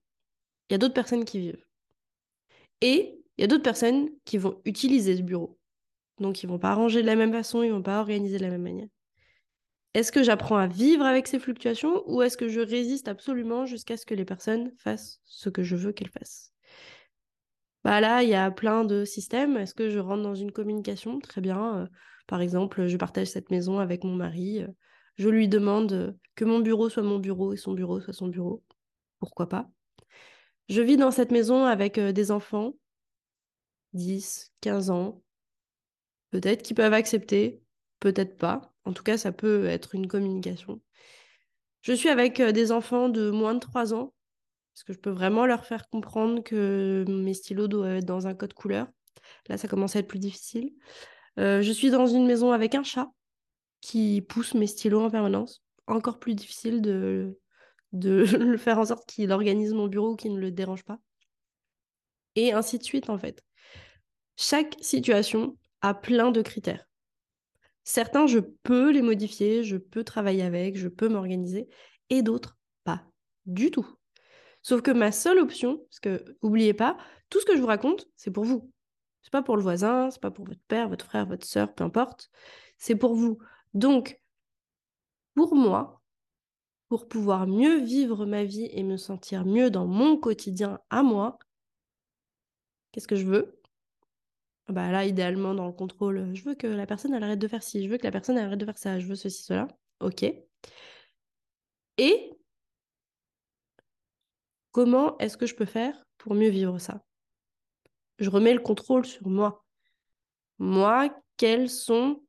il 0.69 0.73
y 0.73 0.75
a 0.75 0.77
d'autres 0.77 0.93
personnes 0.93 1.25
qui 1.25 1.39
vivent. 1.39 1.68
Et 2.81 3.21
il 3.37 3.41
y 3.41 3.43
a 3.43 3.47
d'autres 3.47 3.63
personnes 3.63 4.09
qui 4.25 4.37
vont 4.37 4.61
utiliser 4.65 5.15
ce 5.17 5.21
bureau. 5.21 5.57
Donc, 6.19 6.43
ils 6.43 6.47
vont 6.47 6.59
pas 6.59 6.75
ranger 6.75 7.01
de 7.01 7.07
la 7.07 7.15
même 7.15 7.33
façon, 7.33 7.63
ils 7.63 7.71
vont 7.71 7.83
pas 7.83 7.99
organiser 7.99 8.37
de 8.37 8.43
la 8.43 8.49
même 8.49 8.63
manière. 8.63 8.87
Est-ce 9.93 10.11
que 10.11 10.23
j'apprends 10.23 10.57
à 10.57 10.65
vivre 10.67 11.05
avec 11.05 11.27
ces 11.27 11.39
fluctuations 11.39 12.03
ou 12.07 12.21
est-ce 12.23 12.37
que 12.37 12.47
je 12.49 12.59
résiste 12.59 13.07
absolument 13.07 13.65
jusqu'à 13.67 13.97
ce 13.97 14.05
que 14.05 14.13
les 14.15 14.25
personnes 14.25 14.71
fassent 14.77 15.21
ce 15.25 15.49
que 15.49 15.63
je 15.63 15.75
veux 15.75 15.91
qu'elles 15.91 16.09
fassent? 16.09 16.53
Bah 17.83 18.01
là, 18.01 18.23
il 18.23 18.29
y 18.29 18.35
a 18.35 18.51
plein 18.51 18.83
de 18.83 19.05
systèmes. 19.05 19.57
Est-ce 19.57 19.73
que 19.73 19.89
je 19.89 19.99
rentre 19.99 20.23
dans 20.23 20.35
une 20.35 20.51
communication? 20.51 21.19
Très 21.19 21.41
bien. 21.41 21.77
Euh, 21.83 21.87
par 22.27 22.41
exemple, 22.41 22.87
je 22.87 22.97
partage 22.97 23.27
cette 23.27 23.51
maison 23.51 23.79
avec 23.79 24.03
mon 24.03 24.15
mari. 24.15 24.63
Euh, 24.63 24.67
je 25.17 25.29
lui 25.29 25.47
demande 25.47 26.17
que 26.35 26.45
mon 26.45 26.59
bureau 26.59 26.89
soit 26.89 27.03
mon 27.03 27.19
bureau 27.19 27.53
et 27.53 27.57
son 27.57 27.73
bureau 27.73 27.99
soit 28.01 28.13
son 28.13 28.27
bureau 28.27 28.63
pourquoi 29.19 29.49
pas? 29.49 29.69
Je 30.69 30.81
vis 30.81 30.97
dans 30.97 31.11
cette 31.11 31.31
maison 31.31 31.65
avec 31.65 31.97
euh, 31.97 32.11
des 32.11 32.29
enfants, 32.29 32.73
10, 33.93 34.53
15 34.61 34.91
ans, 34.91 35.23
peut-être 36.29 36.61
qu'ils 36.61 36.75
peuvent 36.75 36.93
accepter, 36.93 37.63
peut-être 37.99 38.37
pas. 38.37 38.71
En 38.85 38.93
tout 38.93 39.01
cas, 39.01 39.17
ça 39.17 39.31
peut 39.31 39.65
être 39.65 39.95
une 39.95 40.07
communication. 40.07 40.79
Je 41.81 41.93
suis 41.93 42.09
avec 42.09 42.39
euh, 42.39 42.51
des 42.51 42.71
enfants 42.71 43.09
de 43.09 43.31
moins 43.31 43.55
de 43.55 43.59
3 43.59 43.95
ans, 43.95 44.13
parce 44.75 44.83
que 44.83 44.93
je 44.93 44.99
peux 44.99 45.09
vraiment 45.09 45.47
leur 45.47 45.65
faire 45.65 45.89
comprendre 45.89 46.43
que 46.43 47.03
mes 47.07 47.33
stylos 47.33 47.67
doivent 47.67 47.97
être 47.97 48.05
dans 48.05 48.27
un 48.27 48.35
code 48.35 48.53
couleur. 48.53 48.87
Là, 49.47 49.57
ça 49.57 49.67
commence 49.67 49.95
à 49.95 49.99
être 49.99 50.07
plus 50.07 50.19
difficile. 50.19 50.71
Euh, 51.39 51.63
je 51.63 51.71
suis 51.71 51.89
dans 51.89 52.05
une 52.05 52.27
maison 52.27 52.51
avec 52.51 52.75
un 52.75 52.83
chat 52.83 53.09
qui 53.81 54.21
pousse 54.21 54.53
mes 54.53 54.67
stylos 54.67 55.01
en 55.01 55.09
permanence. 55.09 55.63
Encore 55.87 56.19
plus 56.19 56.35
difficile 56.35 56.81
de 56.81 57.39
de 57.91 58.25
faire 58.57 58.79
en 58.79 58.85
sorte 58.85 59.09
qu'il 59.09 59.31
organise 59.31 59.73
mon 59.73 59.87
bureau 59.87 60.15
qu'il 60.15 60.33
ne 60.33 60.39
le 60.39 60.51
dérange 60.51 60.83
pas. 60.83 60.99
Et 62.35 62.53
ainsi 62.53 62.77
de 62.77 62.83
suite, 62.83 63.09
en 63.09 63.17
fait. 63.17 63.43
Chaque 64.35 64.75
situation 64.81 65.57
a 65.81 65.93
plein 65.93 66.31
de 66.31 66.41
critères. 66.41 66.85
Certains, 67.83 68.27
je 68.27 68.39
peux 68.39 68.91
les 68.91 69.01
modifier, 69.01 69.63
je 69.63 69.77
peux 69.77 70.03
travailler 70.03 70.43
avec, 70.43 70.77
je 70.77 70.87
peux 70.87 71.09
m'organiser, 71.09 71.67
et 72.09 72.21
d'autres, 72.21 72.57
pas 72.83 73.03
du 73.45 73.71
tout. 73.71 73.87
Sauf 74.61 74.81
que 74.81 74.91
ma 74.91 75.11
seule 75.11 75.39
option, 75.39 75.77
parce 75.77 75.99
que, 75.99 76.37
n'oubliez 76.43 76.73
pas, 76.73 76.97
tout 77.29 77.39
ce 77.39 77.45
que 77.45 77.55
je 77.55 77.61
vous 77.61 77.67
raconte, 77.67 78.07
c'est 78.15 78.31
pour 78.31 78.43
vous. 78.43 78.71
C'est 79.21 79.31
pas 79.31 79.41
pour 79.41 79.57
le 79.57 79.63
voisin, 79.63 80.11
c'est 80.11 80.21
pas 80.21 80.31
pour 80.31 80.45
votre 80.45 80.61
père, 80.67 80.89
votre 80.89 81.05
frère, 81.05 81.25
votre 81.25 81.45
soeur, 81.45 81.73
peu 81.73 81.83
importe. 81.83 82.29
C'est 82.77 82.95
pour 82.95 83.15
vous. 83.15 83.39
Donc, 83.73 84.19
pour 85.35 85.55
moi, 85.55 85.98
pour 86.89 87.07
pouvoir 87.07 87.47
mieux 87.47 87.79
vivre 87.79 88.25
ma 88.25 88.43
vie 88.43 88.67
et 88.71 88.83
me 88.83 88.97
sentir 88.97 89.45
mieux 89.45 89.69
dans 89.69 89.85
mon 89.85 90.17
quotidien 90.17 90.81
à 90.89 91.03
moi, 91.03 91.37
qu'est-ce 92.91 93.07
que 93.07 93.15
je 93.15 93.25
veux? 93.25 93.61
Bah 94.67 94.91
là, 94.91 95.05
idéalement, 95.05 95.53
dans 95.55 95.67
le 95.67 95.73
contrôle, 95.73 96.33
je 96.35 96.43
veux 96.43 96.55
que 96.55 96.67
la 96.67 96.85
personne 96.85 97.13
arrête 97.13 97.39
de 97.39 97.47
faire 97.47 97.63
ci, 97.63 97.83
je 97.83 97.89
veux 97.89 97.97
que 97.97 98.03
la 98.03 98.11
personne 98.11 98.37
arrête 98.37 98.59
de 98.59 98.65
faire 98.65 98.77
ça, 98.77 98.99
je 98.99 99.07
veux 99.07 99.15
ceci, 99.15 99.43
cela. 99.43 99.67
Ok. 99.99 100.23
Et 101.97 102.39
comment 104.71 105.17
est-ce 105.19 105.37
que 105.37 105.45
je 105.45 105.55
peux 105.55 105.65
faire 105.65 106.03
pour 106.17 106.33
mieux 106.33 106.49
vivre 106.49 106.79
ça? 106.79 107.03
Je 108.17 108.29
remets 108.29 108.53
le 108.53 108.59
contrôle 108.59 109.05
sur 109.05 109.27
moi. 109.27 109.65
Moi, 110.57 111.09
quelles 111.37 111.69
sont 111.69 112.23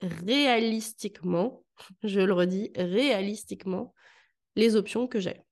réalistiquement, 0.00 1.63
je 2.02 2.20
le 2.20 2.32
redis, 2.32 2.70
réalistiquement, 2.76 3.94
les 4.56 4.76
options 4.76 5.06
que 5.06 5.20
j'ai. 5.20 5.42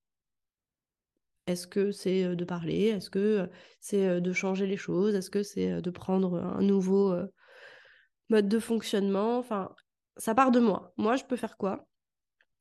Est-ce 1.48 1.66
que 1.66 1.90
c'est 1.90 2.36
de 2.36 2.44
parler? 2.44 2.84
Est-ce 2.84 3.10
que 3.10 3.50
c'est 3.80 4.20
de 4.20 4.32
changer 4.32 4.66
les 4.66 4.76
choses? 4.76 5.16
Est-ce 5.16 5.28
que 5.30 5.42
c'est 5.42 5.82
de 5.82 5.90
prendre 5.90 6.36
un 6.36 6.62
nouveau 6.62 7.14
mode 8.28 8.48
de 8.48 8.58
fonctionnement? 8.60 9.38
Enfin, 9.38 9.74
ça 10.16 10.34
part 10.36 10.52
de 10.52 10.60
moi. 10.60 10.94
Moi, 10.96 11.16
je 11.16 11.24
peux 11.24 11.36
faire 11.36 11.56
quoi? 11.56 11.88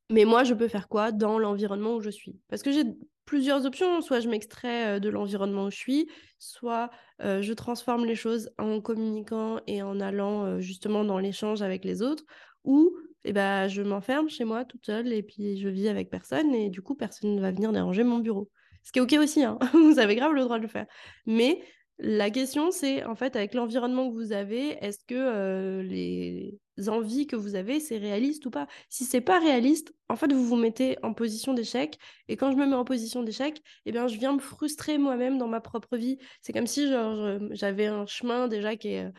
Mais 0.10 0.25
moi, 0.25 0.44
je 0.44 0.56
peux 0.56 0.68
faire 0.68 0.89
quoi 0.89 1.12
dans 1.12 1.38
l'environnement 1.38 1.96
où 1.96 2.01
je 2.01 2.10
suis? 2.10 2.39
Parce 2.50 2.63
que 2.63 2.72
j'ai 2.72 2.84
plusieurs 3.25 3.68
options. 3.68 4.01
Soit 4.01 4.20
je 4.20 4.30
m'extrais 4.30 5.00
de 5.00 5.10
l'environnement 5.10 5.65
où 5.65 5.72
je 5.72 5.77
suis, 5.77 6.10
soit 6.39 6.89
je 7.20 7.53
transforme 7.53 8.06
les 8.06 8.15
choses 8.15 8.50
en 8.58 8.82
communiquant 8.82 9.60
et 9.68 9.84
en 9.84 10.00
allant 10.00 10.60
justement 10.60 11.06
dans 11.06 11.20
l'échange 11.20 11.62
avec 11.62 11.86
les 11.86 12.01
autres, 12.01 12.24
ou 12.63 12.96
eh 13.24 13.34
ben, 13.34 13.68
je 13.68 13.82
m'enferme 13.82 14.30
chez 14.30 14.46
moi 14.46 14.65
toute 14.65 14.86
seule 14.86 15.13
et 15.13 15.22
puis 15.22 15.58
je 15.58 15.70
vis 15.70 15.88
avec 15.88 16.10
personne 16.10 16.53
et 16.56 16.70
du 16.70 16.82
coup, 16.82 16.96
personne 16.96 17.36
ne 17.36 17.41
va 17.41 17.51
venir 17.51 17.72
déranger 17.72 18.03
mon 18.03 18.20
bureau. 18.20 18.50
Ce 18.84 18.91
qui 18.91 19.00
est 19.00 19.01
OK 19.01 19.13
aussi, 19.13 19.44
hein. 19.44 19.60
vous 19.74 20.00
avez 20.00 20.15
grave 20.15 20.34
le 20.34 20.41
droit 20.41 20.58
de 20.58 20.63
le 20.63 20.68
faire. 20.68 20.88
Mais 21.27 21.62
la 22.00 22.32
question, 22.32 22.72
c'est 22.72 23.03
en 23.06 23.15
fait, 23.15 23.36
avec 23.36 23.53
l'environnement 23.53 24.10
que 24.10 24.15
vous 24.15 24.32
avez, 24.32 24.70
est-ce 24.84 25.06
que 25.06 25.82
les 25.82 26.60
envies 26.88 27.27
que 27.27 27.36
vous 27.36 27.53
avez, 27.53 27.80
c'est 27.80 28.00
réaliste 28.00 28.44
ou 28.48 28.50
pas? 28.50 28.68
Si 28.89 29.06
c'est 29.06 29.22
pas 29.22 29.39
réaliste, 29.39 29.94
en 30.10 30.15
fait, 30.15 30.34
vous 30.34 30.44
vous 30.44 30.56
mettez 30.56 30.98
en 31.03 31.13
position 31.13 31.53
d'échec. 31.53 32.00
Et 32.27 32.38
quand 32.38 32.51
je 32.51 32.58
me 32.58 32.65
mets 32.65 32.75
en 32.75 32.86
position 32.86 33.22
d'échec, 33.22 33.62
eh 33.86 33.91
bien, 33.91 34.08
je 34.08 34.18
viens 34.18 34.34
me 34.34 34.39
frustrer 34.39 34.98
moi-même 34.98 35.38
dans 35.38 35.48
ma 35.48 35.62
propre 35.62 35.96
vie. 35.96 36.18
C'est 36.41 36.53
comme 36.53 36.65
si 36.65 36.91
j'avais 37.51 37.86
un 37.86 38.08
chemin 38.08 38.48
déjà 38.48 38.75
qui 38.75 38.88
est 38.89 39.12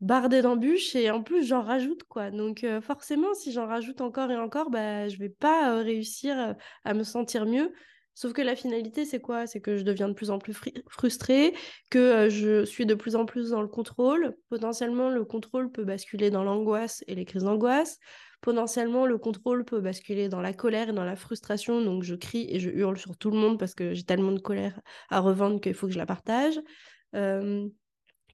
bardé 0.00 0.42
d'embûches 0.42 0.94
et 0.96 1.10
en 1.10 1.22
plus 1.22 1.46
j'en 1.46 1.62
rajoute 1.62 2.04
quoi. 2.04 2.30
Donc 2.30 2.66
forcément 2.82 3.34
si 3.34 3.52
j'en 3.52 3.66
rajoute 3.66 4.00
encore 4.00 4.30
et 4.30 4.36
encore, 4.36 4.70
bah 4.70 5.08
je 5.08 5.18
vais 5.18 5.28
pas 5.28 5.82
réussir 5.82 6.54
à 6.84 6.94
me 6.94 7.04
sentir 7.04 7.46
mieux. 7.46 7.72
Sauf 8.14 8.32
que 8.32 8.42
la 8.42 8.54
finalité, 8.54 9.04
c'est 9.04 9.20
quoi? 9.20 9.46
C'est 9.46 9.60
que 9.60 9.76
je 9.76 9.82
deviens 9.82 10.08
de 10.08 10.14
plus 10.14 10.30
en 10.30 10.38
plus 10.38 10.56
frustrée, 10.88 11.52
que 11.90 11.98
euh, 11.98 12.30
je 12.30 12.64
suis 12.64 12.86
de 12.86 12.94
plus 12.94 13.16
en 13.16 13.26
plus 13.26 13.50
dans 13.50 13.60
le 13.60 13.66
contrôle. 13.66 14.36
Potentiellement, 14.48 15.10
le 15.10 15.24
contrôle 15.24 15.72
peut 15.72 15.84
basculer 15.84 16.30
dans 16.30 16.44
l'angoisse 16.44 17.02
et 17.08 17.16
les 17.16 17.24
crises 17.24 17.42
d'angoisse. 17.42 17.98
Potentiellement, 18.40 19.06
le 19.06 19.18
contrôle 19.18 19.64
peut 19.64 19.80
basculer 19.80 20.28
dans 20.28 20.40
la 20.40 20.52
colère 20.52 20.90
et 20.90 20.92
dans 20.92 21.04
la 21.04 21.16
frustration. 21.16 21.82
Donc, 21.82 22.04
je 22.04 22.14
crie 22.14 22.46
et 22.50 22.60
je 22.60 22.70
hurle 22.70 22.98
sur 22.98 23.16
tout 23.16 23.30
le 23.32 23.36
monde 23.36 23.58
parce 23.58 23.74
que 23.74 23.94
j'ai 23.94 24.04
tellement 24.04 24.32
de 24.32 24.40
colère 24.40 24.80
à 25.10 25.18
revendre 25.18 25.60
qu'il 25.60 25.74
faut 25.74 25.88
que 25.88 25.92
je 25.92 25.98
la 25.98 26.06
partage. 26.06 26.60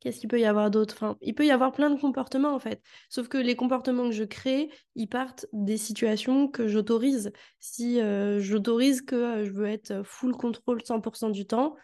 Qu'est-ce 0.00 0.18
qu'il 0.18 0.30
peut 0.30 0.40
y 0.40 0.46
avoir 0.46 0.70
d'autre? 0.70 0.94
Enfin, 0.96 1.18
Il 1.20 1.34
peut 1.34 1.44
y 1.44 1.50
avoir 1.50 1.72
plein 1.72 1.90
de 1.90 2.00
comportements 2.00 2.54
en 2.54 2.58
fait. 2.58 2.82
Sauf 3.10 3.28
que 3.28 3.36
les 3.36 3.54
comportements 3.54 4.08
que 4.08 4.14
je 4.14 4.24
crée, 4.24 4.70
ils 4.94 5.08
partent 5.08 5.46
des 5.52 5.76
situations 5.76 6.48
que 6.48 6.68
j'autorise. 6.68 7.32
Si 7.58 8.00
euh, 8.00 8.40
j'autorise 8.40 9.02
que 9.02 9.14
euh, 9.14 9.44
je 9.44 9.50
veux 9.50 9.66
être 9.66 10.02
full 10.02 10.32
contrôle 10.32 10.80
100% 10.82 11.30
du 11.30 11.46
temps, 11.46 11.76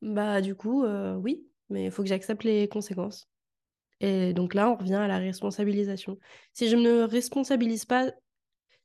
bah 0.00 0.40
du 0.40 0.56
coup, 0.56 0.84
euh, 0.84 1.14
oui, 1.14 1.46
mais 1.70 1.84
il 1.84 1.90
faut 1.92 2.02
que 2.02 2.08
j'accepte 2.08 2.42
les 2.42 2.68
conséquences. 2.68 3.28
Et 4.00 4.32
donc 4.34 4.54
là, 4.54 4.68
on 4.68 4.74
revient 4.74 4.94
à 4.94 5.06
la 5.06 5.18
responsabilisation. 5.18 6.18
Si 6.54 6.68
je 6.68 6.76
ne 6.76 7.02
responsabilise 7.02 7.84
pas, 7.84 8.10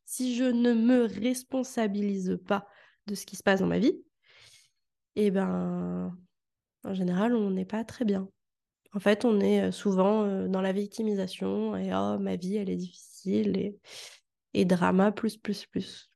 si 0.06 0.36
je 0.36 0.44
ne 0.44 0.74
me 0.74 1.06
responsabilise 1.06 2.38
pas 2.48 2.67
de 3.08 3.15
ce 3.15 3.25
qui 3.25 3.36
se 3.36 3.41
passe 3.41 3.62
dans 3.62 3.67
ma 3.67 3.79
vie, 3.79 4.00
eh 5.15 5.32
ben, 5.32 6.15
en 6.84 6.93
général, 6.93 7.36
on 7.36 7.51
n'est 7.51 7.65
pas 7.65 7.84
très 7.84 8.05
bien. 8.05 8.29
En 8.93 9.00
fait, 9.00 9.25
on 9.25 9.39
est 9.39 9.72
souvent 9.72 10.48
dans 10.48 10.62
la 10.62 10.72
victimisation 10.72 11.75
et 11.75 11.93
oh, 11.93 12.17
ma 12.19 12.36
vie, 12.36 12.55
elle 12.55 12.69
est 12.69 12.77
difficile 12.77 13.75
et, 14.53 14.65
drama 14.65 15.12
plus, 15.12 15.38
plus, 15.38 15.65
plus. 15.65 16.10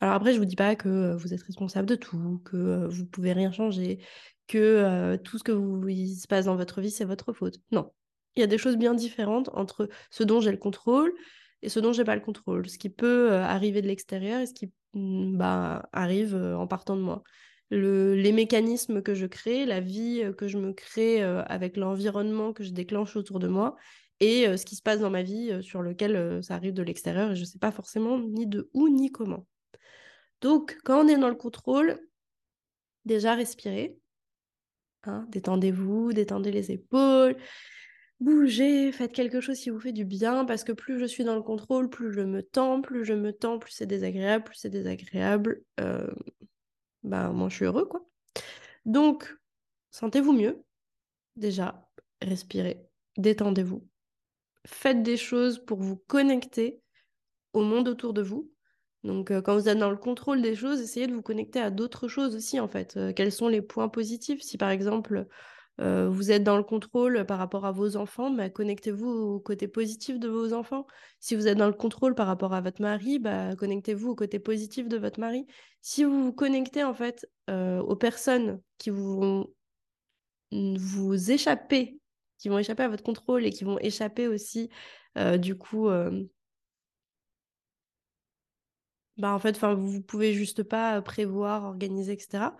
Alors 0.00 0.14
après, 0.14 0.32
je 0.32 0.38
vous 0.38 0.44
dis 0.44 0.56
pas 0.56 0.76
que 0.76 1.14
vous 1.14 1.34
êtes 1.34 1.42
responsable 1.42 1.88
de 1.88 1.96
tout, 1.96 2.40
que 2.44 2.86
vous 2.86 3.06
pouvez 3.06 3.32
rien 3.32 3.50
changer, 3.50 3.98
que 4.46 5.16
tout 5.24 5.38
ce 5.38 5.44
que 5.44 5.52
vous, 5.52 5.88
se 5.88 6.26
passe 6.26 6.44
dans 6.44 6.56
votre 6.56 6.80
vie, 6.80 6.90
c'est 6.90 7.04
votre 7.04 7.32
faute. 7.32 7.56
Non. 7.72 7.90
Il 8.36 8.40
y 8.40 8.42
a 8.44 8.46
des 8.46 8.58
choses 8.58 8.76
bien 8.76 8.94
différentes 8.94 9.50
entre 9.54 9.88
ce 10.10 10.22
dont 10.22 10.40
j'ai 10.40 10.52
le 10.52 10.56
contrôle 10.56 11.12
et 11.62 11.68
ce 11.68 11.80
dont 11.80 11.92
j'ai 11.92 12.04
pas 12.04 12.14
le 12.14 12.20
contrôle. 12.20 12.68
Ce 12.68 12.78
qui 12.78 12.90
peut 12.90 13.32
arriver 13.32 13.82
de 13.82 13.88
l'extérieur 13.88 14.40
et 14.40 14.46
ce 14.46 14.54
qui 14.54 14.70
mmh, 14.94 15.36
bah, 15.36 15.88
arrive 15.92 16.34
en 16.34 16.66
partant 16.66 16.96
de 16.96 17.02
moi 17.02 17.24
les 17.70 18.32
mécanismes 18.32 19.02
que 19.02 19.14
je 19.14 19.26
crée, 19.26 19.64
la 19.64 19.80
vie 19.80 20.22
euh, 20.22 20.32
que 20.32 20.48
je 20.48 20.58
me 20.58 20.72
crée 20.72 21.22
euh, 21.22 21.42
avec 21.44 21.76
l'environnement 21.76 22.52
que 22.52 22.64
je 22.64 22.70
déclenche 22.70 23.16
autour 23.16 23.38
de 23.38 23.48
moi 23.48 23.76
et 24.18 24.46
euh, 24.46 24.56
ce 24.56 24.66
qui 24.66 24.76
se 24.76 24.82
passe 24.82 25.00
dans 25.00 25.10
ma 25.10 25.22
vie 25.22 25.62
sur 25.62 25.82
lequel 25.82 26.42
ça 26.42 26.54
arrive 26.54 26.74
de 26.74 26.82
l'extérieur 26.82 27.32
et 27.32 27.36
je 27.36 27.40
ne 27.40 27.46
sais 27.46 27.58
pas 27.58 27.70
forcément 27.70 28.18
ni 28.18 28.46
de 28.46 28.68
où 28.74 28.88
ni 28.88 29.10
comment. 29.10 29.46
Donc, 30.40 30.78
quand 30.84 31.04
on 31.04 31.08
est 31.08 31.18
dans 31.18 31.28
le 31.28 31.34
contrôle, 31.34 32.00
déjà 33.04 33.34
respirez. 33.34 33.96
Hein, 35.04 35.26
détendez-vous, 35.30 36.12
détendez 36.12 36.50
les 36.50 36.72
épaules, 36.72 37.36
bougez, 38.20 38.92
faites 38.92 39.12
quelque 39.12 39.40
chose 39.40 39.58
qui 39.58 39.70
vous 39.70 39.80
fait 39.80 39.92
du 39.92 40.04
bien 40.04 40.44
parce 40.44 40.64
que 40.64 40.72
plus 40.72 40.98
je 40.98 41.06
suis 41.06 41.24
dans 41.24 41.36
le 41.36 41.42
contrôle, 41.42 41.88
plus 41.88 42.12
je 42.12 42.20
me 42.20 42.42
tends, 42.42 42.82
plus 42.82 43.04
je 43.06 43.14
me 43.14 43.32
tends, 43.32 43.58
plus 43.58 43.72
c'est 43.72 43.86
désagréable, 43.86 44.44
plus 44.44 44.56
c'est 44.56 44.70
désagréable 44.70 45.62
bah 47.02 47.30
moi 47.30 47.48
je 47.48 47.56
suis 47.56 47.64
heureux. 47.64 47.88
Donc, 48.84 49.36
sentez-vous 49.90 50.32
mieux. 50.32 50.62
Déjà, 51.36 51.88
respirez, 52.20 52.86
détendez-vous. 53.16 53.86
Faites 54.66 55.02
des 55.02 55.16
choses 55.16 55.64
pour 55.64 55.80
vous 55.80 55.96
connecter 55.96 56.82
au 57.52 57.62
monde 57.62 57.88
autour 57.88 58.12
de 58.12 58.22
vous. 58.22 58.50
Donc, 59.02 59.30
euh, 59.30 59.40
quand 59.40 59.54
vous 59.54 59.68
êtes 59.68 59.78
dans 59.78 59.90
le 59.90 59.96
contrôle 59.96 60.42
des 60.42 60.54
choses, 60.54 60.80
essayez 60.80 61.06
de 61.06 61.14
vous 61.14 61.22
connecter 61.22 61.60
à 61.60 61.70
d'autres 61.70 62.08
choses 62.08 62.36
aussi, 62.36 62.60
en 62.60 62.68
fait. 62.68 62.96
Euh, 62.96 63.12
quels 63.14 63.32
sont 63.32 63.48
les 63.48 63.62
points 63.62 63.88
positifs? 63.88 64.42
Si, 64.42 64.58
par 64.58 64.70
exemple, 64.70 65.26
euh, 65.80 66.08
vous 66.10 66.30
êtes 66.30 66.44
dans 66.44 66.56
le 66.56 66.62
contrôle 66.62 67.24
par 67.26 67.38
rapport 67.38 67.64
à 67.64 67.72
vos 67.72 67.96
enfants, 67.96 68.30
bah, 68.30 68.50
connectez-vous 68.50 69.08
au 69.08 69.40
côté 69.40 69.68
positif 69.68 70.18
de 70.18 70.28
vos 70.28 70.52
enfants. 70.52 70.86
Si 71.20 71.34
vous 71.34 71.46
êtes 71.46 71.56
dans 71.56 71.66
le 71.68 71.72
contrôle 71.72 72.14
par 72.14 72.26
rapport 72.26 72.52
à 72.52 72.60
votre 72.60 72.82
mari, 72.82 73.18
bah, 73.18 73.56
connectez-vous 73.56 74.10
au 74.10 74.14
côté 74.14 74.38
positif 74.38 74.88
de 74.88 74.98
votre 74.98 75.20
mari. 75.20 75.46
Si 75.80 76.04
vous 76.04 76.24
vous 76.24 76.32
connectez 76.32 76.84
en 76.84 76.94
fait 76.94 77.26
euh, 77.48 77.80
aux 77.80 77.96
personnes 77.96 78.60
qui 78.78 78.90
vont 78.90 79.46
vous 80.52 81.30
échapper, 81.30 81.98
qui 82.38 82.48
vont 82.48 82.58
échapper 82.58 82.82
à 82.82 82.88
votre 82.88 83.02
contrôle 83.04 83.46
et 83.46 83.50
qui 83.50 83.64
vont 83.64 83.78
échapper 83.78 84.26
aussi 84.28 84.68
euh, 85.16 85.38
du 85.38 85.56
coup 85.56 85.88
bah 89.16 89.34
en 89.34 89.38
fait, 89.38 89.58
vous 89.58 90.00
pouvez 90.02 90.32
juste 90.32 90.62
pas 90.62 91.02
prévoir, 91.02 91.64
organiser, 91.64 92.12
etc. 92.12 92.56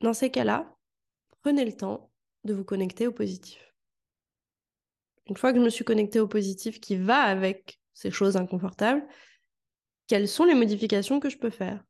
Dans 0.00 0.12
ces 0.12 0.30
cas-là, 0.30 0.77
prenez 1.48 1.64
le 1.64 1.72
temps 1.72 2.10
de 2.44 2.52
vous 2.52 2.62
connecter 2.62 3.06
au 3.06 3.12
positif. 3.12 3.72
Une 5.28 5.36
fois 5.38 5.50
que 5.50 5.58
je 5.58 5.64
me 5.64 5.70
suis 5.70 5.84
connectée 5.84 6.20
au 6.20 6.28
positif 6.28 6.78
qui 6.78 6.96
va 6.96 7.22
avec 7.22 7.80
ces 7.94 8.10
choses 8.10 8.36
inconfortables, 8.36 9.02
quelles 10.08 10.28
sont 10.28 10.44
les 10.44 10.54
modifications 10.54 11.20
que 11.20 11.30
je 11.30 11.38
peux 11.38 11.48
faire? 11.48 11.82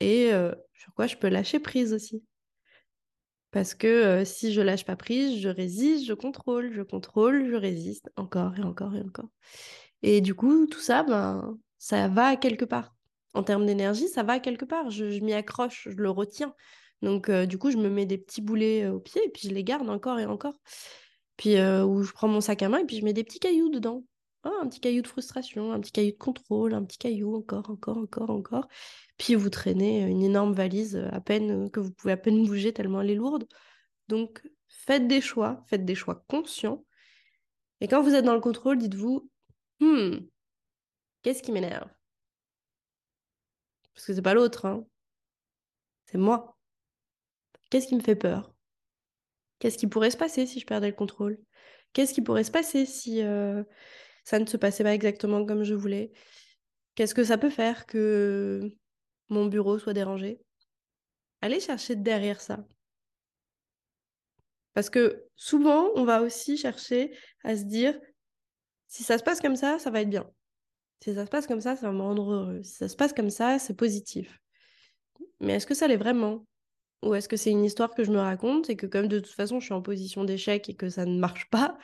Et 0.00 0.32
euh, 0.32 0.52
sur 0.74 0.92
quoi 0.92 1.06
je 1.06 1.14
peux 1.14 1.28
lâcher 1.28 1.60
prise 1.60 1.92
aussi. 1.92 2.24
Parce 3.52 3.74
que 3.74 3.86
euh, 3.86 4.24
si 4.24 4.52
je 4.52 4.60
lâche 4.60 4.84
pas 4.84 4.96
prise, 4.96 5.40
je 5.40 5.48
résiste, 5.48 6.04
je 6.04 6.14
contrôle, 6.14 6.72
je 6.72 6.82
contrôle, 6.82 7.48
je 7.48 7.54
résiste, 7.54 8.10
encore 8.16 8.58
et 8.58 8.62
encore 8.62 8.96
et 8.96 9.02
encore. 9.02 9.30
Et 10.02 10.20
du 10.20 10.34
coup, 10.34 10.66
tout 10.66 10.80
ça, 10.80 11.04
ben, 11.04 11.56
ça 11.78 12.08
va 12.08 12.34
quelque 12.34 12.64
part. 12.64 12.96
En 13.34 13.44
termes 13.44 13.66
d'énergie, 13.66 14.08
ça 14.08 14.24
va 14.24 14.40
quelque 14.40 14.64
part. 14.64 14.90
je 14.90 15.04
m'y 15.20 15.32
accroche, 15.32 15.86
je 15.88 15.96
le 15.96 16.10
retiens. 16.10 16.52
Donc, 17.02 17.30
du 17.30 17.58
coup, 17.58 17.70
je 17.70 17.76
me 17.76 17.88
mets 17.88 18.06
des 18.06 18.18
petits 18.18 18.40
boulets 18.40 18.88
au 18.88 19.00
pied 19.00 19.22
et 19.24 19.28
puis 19.30 19.48
je 19.48 19.54
les 19.54 19.64
garde 19.64 19.88
encore 19.88 20.18
et 20.18 20.26
encore. 20.26 20.54
Puis, 21.36 21.54
où 21.60 22.02
je 22.02 22.12
prends 22.12 22.28
mon 22.28 22.40
sac 22.40 22.62
à 22.62 22.68
main 22.68 22.78
et 22.78 22.84
puis 22.84 22.98
je 22.98 23.04
mets 23.04 23.12
des 23.12 23.24
petits 23.24 23.38
cailloux 23.38 23.70
dedans. 23.70 24.04
Ah, 24.44 24.50
un 24.62 24.68
petit 24.68 24.80
caillou 24.80 25.02
de 25.02 25.08
frustration, 25.08 25.72
un 25.72 25.80
petit 25.80 25.92
caillou 25.92 26.12
de 26.12 26.16
contrôle, 26.16 26.72
un 26.74 26.84
petit 26.84 26.98
caillou 26.98 27.36
encore, 27.36 27.70
encore, 27.70 27.98
encore, 27.98 28.30
encore. 28.30 28.68
Puis 29.18 29.34
vous 29.34 29.50
traînez 29.50 30.02
une 30.02 30.22
énorme 30.22 30.52
valise 30.52 30.96
à 31.12 31.20
peine 31.20 31.70
que 31.70 31.80
vous 31.80 31.90
pouvez 31.90 32.12
à 32.12 32.16
peine 32.16 32.46
bouger 32.46 32.72
tellement 32.72 33.00
elle 33.00 33.10
est 33.10 33.14
lourde. 33.16 33.48
Donc, 34.08 34.42
faites 34.68 35.06
des 35.08 35.20
choix, 35.20 35.64
faites 35.68 35.84
des 35.84 35.94
choix 35.94 36.24
conscients. 36.28 36.84
Et 37.80 37.88
quand 37.88 38.02
vous 38.02 38.14
êtes 38.14 38.24
dans 38.24 38.34
le 38.34 38.40
contrôle, 38.40 38.78
dites-vous, 38.78 39.28
hmm, 39.80 40.18
qu'est-ce 41.22 41.42
qui 41.42 41.52
m'énerve? 41.52 41.90
Parce 43.94 44.06
que 44.06 44.14
c'est 44.14 44.22
pas 44.22 44.34
l'autre, 44.34 44.66
hein. 44.66 44.86
c'est 46.06 46.18
moi. 46.18 46.57
Qu'est-ce 47.70 47.86
qui 47.86 47.96
me 47.96 48.00
fait 48.00 48.16
peur? 48.16 48.52
Qu'est-ce 49.58 49.78
qui 49.78 49.86
pourrait 49.86 50.10
se 50.10 50.16
passer 50.16 50.46
si 50.46 50.60
je 50.60 50.66
perdais 50.66 50.88
le 50.88 50.94
contrôle? 50.94 51.38
Qu'est-ce 51.92 52.14
qui 52.14 52.22
pourrait 52.22 52.44
se 52.44 52.50
passer 52.50 52.86
si 52.86 53.22
euh, 53.22 53.62
ça 54.24 54.38
ne 54.38 54.46
se 54.46 54.56
passait 54.56 54.84
pas 54.84 54.94
exactement 54.94 55.44
comme 55.44 55.64
je 55.64 55.74
voulais? 55.74 56.12
Qu'est-ce 56.94 57.14
que 57.14 57.24
ça 57.24 57.38
peut 57.38 57.50
faire 57.50 57.86
que 57.86 58.70
mon 59.28 59.46
bureau 59.46 59.78
soit 59.78 59.92
dérangé? 59.92 60.40
Allez 61.40 61.60
chercher 61.60 61.96
derrière 61.96 62.40
ça. 62.40 62.64
Parce 64.74 64.90
que 64.90 65.24
souvent, 65.36 65.90
on 65.94 66.04
va 66.04 66.22
aussi 66.22 66.56
chercher 66.56 67.16
à 67.44 67.56
se 67.56 67.64
dire, 67.64 67.98
si 68.86 69.02
ça 69.02 69.18
se 69.18 69.24
passe 69.24 69.40
comme 69.40 69.56
ça, 69.56 69.78
ça 69.78 69.90
va 69.90 70.02
être 70.02 70.10
bien. 70.10 70.30
Si 71.02 71.14
ça 71.14 71.24
se 71.24 71.30
passe 71.30 71.46
comme 71.46 71.60
ça, 71.60 71.76
ça 71.76 71.86
va 71.86 71.92
me 71.92 72.02
rendre 72.02 72.32
heureux. 72.32 72.62
Si 72.62 72.74
ça 72.74 72.88
se 72.88 72.96
passe 72.96 73.12
comme 73.12 73.30
ça, 73.30 73.58
c'est 73.58 73.76
positif. 73.76 74.38
Mais 75.40 75.54
est-ce 75.54 75.66
que 75.66 75.74
ça 75.74 75.88
l'est 75.88 75.96
vraiment? 75.96 76.44
Ou 77.02 77.14
est-ce 77.14 77.28
que 77.28 77.36
c'est 77.36 77.50
une 77.50 77.64
histoire 77.64 77.94
que 77.94 78.02
je 78.04 78.10
me 78.10 78.18
raconte 78.18 78.70
et 78.70 78.76
que 78.76 78.86
comme 78.86 79.06
de 79.08 79.20
toute 79.20 79.32
façon 79.32 79.60
je 79.60 79.66
suis 79.66 79.74
en 79.74 79.82
position 79.82 80.24
d'échec 80.24 80.68
et 80.68 80.74
que 80.74 80.88
ça 80.90 81.04
ne 81.06 81.18
marche 81.18 81.48
pas, 81.50 81.78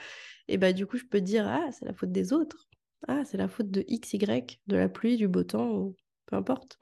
et 0.48 0.58
bah 0.58 0.72
du 0.72 0.86
coup 0.86 0.96
je 0.98 1.04
peux 1.04 1.20
dire 1.20 1.46
ah 1.48 1.70
c'est 1.72 1.84
la 1.84 1.92
faute 1.94 2.12
des 2.12 2.32
autres. 2.32 2.68
Ah 3.08 3.24
c'est 3.24 3.36
la 3.36 3.48
faute 3.48 3.70
de 3.70 3.84
X, 3.86 4.14
Y, 4.14 4.60
de 4.66 4.76
la 4.76 4.88
pluie, 4.88 5.16
du 5.16 5.28
beau 5.28 5.44
temps, 5.44 5.70
ou 5.70 5.96
peu 6.26 6.36
importe. 6.36 6.78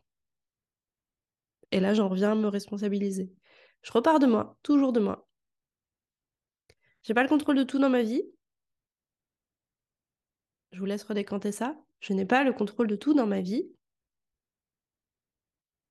Et 1.72 1.80
là 1.80 1.92
j'en 1.94 2.08
reviens 2.08 2.32
à 2.32 2.34
me 2.34 2.48
responsabiliser. 2.48 3.32
Je 3.82 3.92
repars 3.92 4.18
de 4.18 4.26
moi, 4.26 4.58
toujours 4.62 4.92
de 4.92 5.00
moi. 5.00 5.28
J'ai 7.02 7.14
pas 7.14 7.22
le 7.22 7.28
contrôle 7.28 7.56
de 7.56 7.64
tout 7.64 7.78
dans 7.78 7.90
ma 7.90 8.02
vie. 8.02 8.22
Je 10.72 10.78
vous 10.78 10.86
laisse 10.86 11.04
redécanter 11.04 11.52
ça. 11.52 11.76
Je 12.00 12.12
n'ai 12.14 12.24
pas 12.24 12.44
le 12.44 12.52
contrôle 12.52 12.86
de 12.86 12.96
tout 12.96 13.14
dans 13.14 13.26
ma 13.26 13.40
vie. 13.40 13.68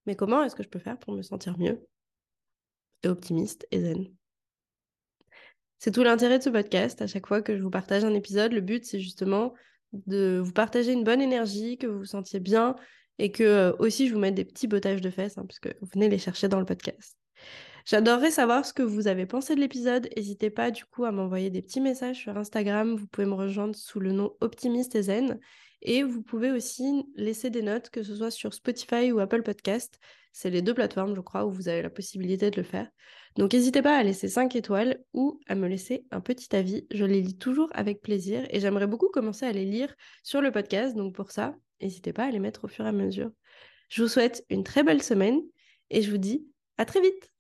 Mais 0.05 0.15
comment 0.15 0.43
est-ce 0.43 0.55
que 0.55 0.63
je 0.63 0.69
peux 0.69 0.79
faire 0.79 0.98
pour 1.00 1.13
me 1.13 1.21
sentir 1.21 1.57
mieux? 1.57 1.88
Optimiste 3.05 3.67
et 3.72 3.81
zen 3.81 4.08
C'est 5.79 5.91
tout 5.91 6.03
l'intérêt 6.03 6.39
de 6.39 6.43
ce 6.43 6.50
podcast. 6.50 7.01
À 7.01 7.08
chaque 7.08 7.27
fois 7.27 7.41
que 7.41 7.58
je 7.58 7.62
vous 7.62 7.70
partage 7.70 8.03
un 8.03 8.13
épisode, 8.13 8.53
le 8.53 8.62
but 8.62 8.86
c'est 8.86 9.00
justement 9.00 9.53
de 9.93 10.41
vous 10.43 10.53
partager 10.53 10.93
une 10.93 11.03
bonne 11.03 11.22
énergie, 11.22 11.77
que 11.77 11.88
vous 11.88 12.00
vous 12.00 12.05
sentiez 12.05 12.39
bien 12.39 12.75
et 13.20 13.31
que 13.31 13.43
euh, 13.43 13.74
aussi 13.79 14.08
je 14.08 14.13
vous 14.13 14.20
mette 14.20 14.36
des 14.36 14.46
petits 14.46 14.67
bottages 14.67 15.01
de 15.01 15.10
fesses, 15.10 15.38
hein, 15.38 15.46
puisque 15.48 15.67
vous 15.81 15.88
venez 15.93 16.10
les 16.10 16.17
chercher 16.17 16.48
dans 16.48 16.60
le 16.60 16.65
podcast. 16.65 17.17
J'adorerais 17.86 18.31
savoir 18.31 18.65
ce 18.65 18.74
que 18.74 18.84
vous 18.84 19.08
avez 19.08 19.25
pensé 19.25 19.55
de 19.55 19.60
l'épisode. 19.60 20.10
N'hésitez 20.15 20.50
pas 20.50 20.72
du 20.72 20.86
coup 20.86 21.05
à 21.05 21.12
m'envoyer 21.12 21.50
des 21.50 21.62
petits 21.62 21.81
messages 21.81 22.17
sur 22.17 22.38
Instagram. 22.38 22.96
Vous 22.96 23.08
pouvez 23.08 23.27
me 23.27 23.34
rejoindre 23.34 23.75
sous 23.75 24.00
le 24.00 24.12
nom 24.12 24.36
Optimiste 24.39 24.96
et 24.96 25.03
Zen. 25.03 25.39
Et 25.81 26.03
vous 26.03 26.21
pouvez 26.21 26.51
aussi 26.51 27.05
laisser 27.15 27.50
des 27.50 27.61
notes, 27.61 27.89
que 27.89 28.03
ce 28.03 28.15
soit 28.15 28.31
sur 28.31 28.53
Spotify 28.53 29.11
ou 29.11 29.19
Apple 29.19 29.41
Podcast. 29.41 30.00
C'est 30.31 30.50
les 30.50 30.61
deux 30.61 30.73
plateformes, 30.73 31.15
je 31.15 31.21
crois, 31.21 31.45
où 31.45 31.51
vous 31.51 31.67
avez 31.67 31.81
la 31.81 31.89
possibilité 31.89 32.51
de 32.51 32.57
le 32.57 32.63
faire. 32.63 32.88
Donc 33.35 33.53
n'hésitez 33.53 33.81
pas 33.81 33.97
à 33.97 34.03
laisser 34.03 34.27
5 34.27 34.55
étoiles 34.55 35.00
ou 35.13 35.39
à 35.47 35.55
me 35.55 35.67
laisser 35.67 36.05
un 36.11 36.21
petit 36.21 36.55
avis. 36.55 36.85
Je 36.91 37.05
les 37.05 37.21
lis 37.21 37.38
toujours 37.38 37.69
avec 37.73 38.01
plaisir 38.01 38.45
et 38.50 38.59
j'aimerais 38.59 38.88
beaucoup 38.88 39.09
commencer 39.09 39.45
à 39.45 39.51
les 39.51 39.65
lire 39.65 39.93
sur 40.23 40.41
le 40.41 40.51
podcast. 40.51 40.95
Donc 40.95 41.15
pour 41.15 41.31
ça, 41.31 41.55
n'hésitez 41.81 42.13
pas 42.13 42.25
à 42.25 42.31
les 42.31 42.39
mettre 42.39 42.65
au 42.65 42.67
fur 42.67 42.85
et 42.85 42.89
à 42.89 42.93
mesure. 42.93 43.31
Je 43.89 44.03
vous 44.03 44.09
souhaite 44.09 44.45
une 44.50 44.63
très 44.63 44.83
belle 44.83 45.01
semaine 45.01 45.41
et 45.89 46.01
je 46.01 46.11
vous 46.11 46.17
dis 46.17 46.45
à 46.77 46.85
très 46.85 47.01
vite 47.01 47.30